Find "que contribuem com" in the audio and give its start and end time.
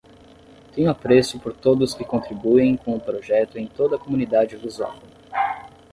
1.93-2.95